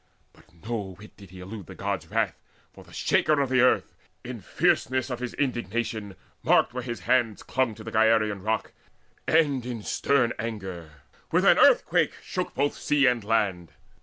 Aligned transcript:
But 0.33 0.51
no 0.67 0.95
whit 0.97 1.15
did 1.15 1.29
he 1.29 1.41
Elude 1.41 1.67
the 1.67 1.75
Gods' 1.75 2.07
wrath; 2.09 2.41
for 2.73 2.83
the 2.83 2.91
Shaker 2.91 3.39
of 3.39 3.51
Earth 3.51 3.93
In 4.23 4.41
fierceness 4.41 5.11
of 5.11 5.19
his 5.19 5.35
indignation 5.35 6.15
marked 6.41 6.73
Where 6.73 6.81
his 6.81 7.01
hands 7.01 7.43
clung 7.43 7.75
to 7.75 7.83
the 7.83 7.91
Gyraean 7.91 8.41
Rock, 8.43 8.73
And 9.27 9.63
in 9.63 9.83
stern 9.83 10.33
anger 10.39 10.89
with 11.31 11.45
an 11.45 11.59
earthquake 11.59 12.15
shook 12.23 12.55
Both 12.55 12.77
sea 12.79 13.05
and 13.05 13.23
land. 13.23 13.73